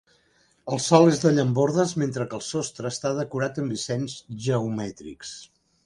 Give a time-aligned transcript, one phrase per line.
[0.75, 5.41] El sòl és de llambordes mentre que el sostre està decorat amb dissenys geomètrics.